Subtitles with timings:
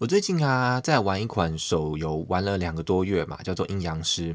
[0.00, 4.32] 我最近啊，在玩一款手游，玩了两个多月嘛，叫做《阴阳师》，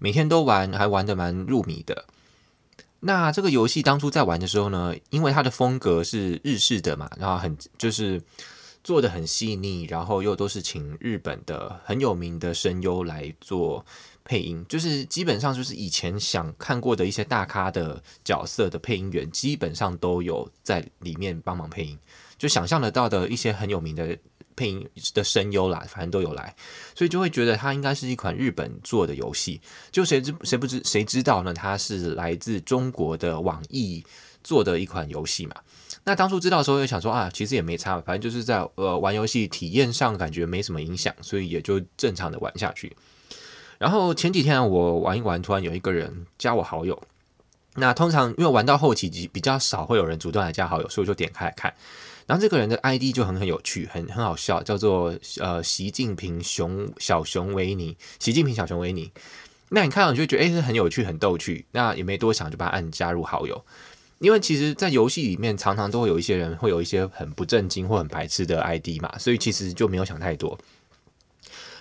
[0.00, 2.06] 每天都玩，还玩得蛮入迷的。
[2.98, 8.20] 那这个游戏当初在玩的时候呢，因为它的风格是日式的嘛，然后很就是
[8.82, 13.86] 做得很细腻，然后又都是请日本的很有名的声优来做
[14.24, 21.96] 配音，就是基本上就是以前想看过的一些大咖的角色的配音员，基本上都有在里面帮忙配音，
[22.36, 24.18] 就想象得到的一些很有名的。
[24.56, 26.54] 配音的声优啦，反正都有来，
[26.94, 29.60] 所以就会觉得它应该是一款日本做的游戏。
[29.90, 31.52] 就谁知谁不知谁知道呢？
[31.52, 34.04] 它是来自中国的网易
[34.42, 35.54] 做的一款游戏嘛。
[36.04, 42.94] 那当初知道的时候，就想说啊，其实也没差，反正就是在呃玩游戏体验上感觉没什么影响，所以也就正常的玩下去。
[43.78, 47.02] 然后前几天我玩一玩，突然有一个人加我好友。
[47.76, 51.74] 那通常因为玩到后期比较少会有人主动来加好友，所以我就点开来看。
[52.26, 59.10] 然后这个人的 ID 就很很有趣，很很好笑，叫做呃习近平熊小熊维尼，习近平小熊维尼。
[59.70, 61.66] 那你看到你就觉得诶是很有趣，很逗趣。
[61.72, 63.64] 那也没多想就把他按加入好友，
[64.20, 70.58] 因为其实，在游戏里面常常都会有一些人会有一些很不正经或很白痴的 ID 嘛，所以其实就没有想太多。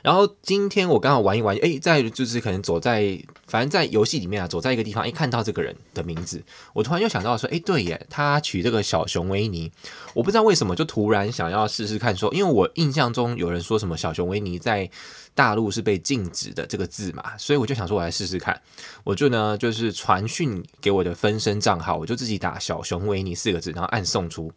[0.02, 3.18] 然后今天我刚好玩一玩，诶，在就是可能走在，
[3.54, 6.42] 反正在游戏里面啊，走在一个地方，一看到这个人的名字，
[6.74, 9.72] 我突然又想到说，诶，对耶，他取这个小熊维尼，
[10.16, 14.90] 我不知道为什么就突然想要试试看说，说因为我印象中有人说什么小熊维尼在
[15.36, 18.60] 大陆是被禁止的这个字嘛，所以我就想说，我来试试看，
[19.04, 24.52] 我就呢就是传讯给我的分身账号，我就自己打小熊维尼四个字，然后按送出。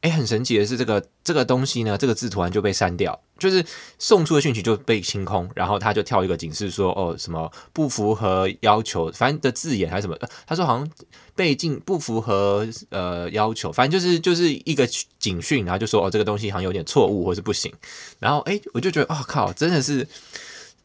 [0.00, 3.62] 哎，很神奇的是，这个这个东西呢，这个字突然就被删掉，就是
[3.98, 10.88] 送出的讯息就被清空，然后他就跳一个警示说，哦，什么不符合要求，反正的字眼还是什么，他说好像
[11.34, 14.86] 被禁不符合呃要求，反正就是就是一个
[15.18, 17.72] 警讯，然后就说哦，这个东西好像有点错误或是不行，
[18.18, 20.06] 然后哎，我就觉得哦靠，真的是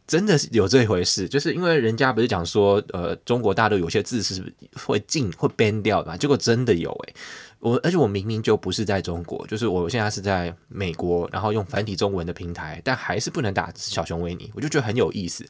[0.07, 7.13] 真的是有这一回事，就是因为人家不是讲说，呃，中国大陆有些字是会禁会 ban 掉的嘛，结果真的有哎。
[7.59, 15.43] 我而且我明明就不是在中国，就是我现在是在美国，然后用繁体中文的平台，但还是不能打小熊维尼，我就觉得很有意思。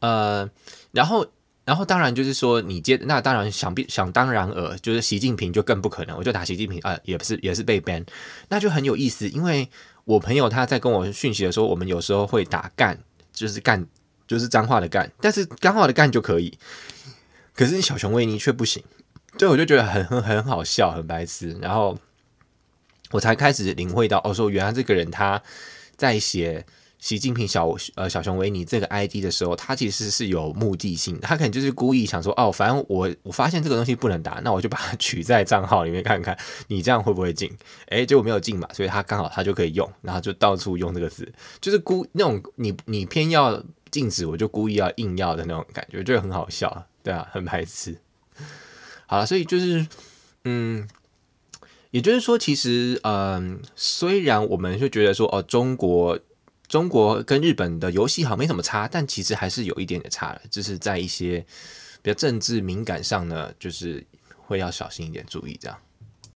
[0.00, 0.48] 呃，
[0.92, 1.26] 然后，
[1.64, 8.06] 然后当然就是说你接，那当然想必想当然尔，就是习近平就更不可能，我就打习近平啊，呃，也不是也是被 ban，
[8.48, 9.68] 那就很有意思，因为
[10.04, 12.98] 我朋友他在跟我讯息的时候，我们有时候会打干，
[13.32, 13.86] 就是干
[14.26, 16.58] 就是脏话的干，但是干话的干就可以，
[17.54, 18.82] 可是小熊维尼却不行。
[19.36, 21.96] 对，我就觉得很很很好笑，很白痴，然后
[23.10, 25.40] 我才开始领会到，哦，说原来这个人他
[25.96, 26.64] 在写
[26.98, 37.50] 习近平小呃小熊维尼这个 ID 的时候，他其实是有目的性，他可能就是故意想说，哦，反正我我发现这个东西不能打，那我就把它取在账号里面看看，你这样会不会进？
[37.86, 47.96] 诶，结果没有进嘛，所以他刚好他就可以用，然后就到处用这个字，就是故那种你你偏要禁止，我就故意要硬要的那种感觉，就很好笑，对啊，很排斥。
[49.06, 49.86] 好了，所以就是，
[50.44, 50.86] 嗯，
[51.90, 56.18] 也就是说，其实，嗯，虽然我们就觉得说，哦，中国，
[56.68, 61.44] 中国跟日本的游戏好像没什么差，但其实还是有一点点差的，就是在一些
[62.02, 64.06] 比较政治敏感上呢，就是
[64.36, 65.78] 会要小心一点，注意这样。